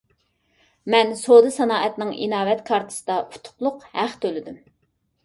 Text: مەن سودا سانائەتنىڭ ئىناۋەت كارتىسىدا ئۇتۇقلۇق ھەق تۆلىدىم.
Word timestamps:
مەن 0.93 1.11
سودا 1.19 1.51
سانائەتنىڭ 1.57 2.13
ئىناۋەت 2.23 2.63
كارتىسىدا 2.71 3.19
ئۇتۇقلۇق 3.27 3.87
ھەق 3.99 4.17
تۆلىدىم. 4.25 4.57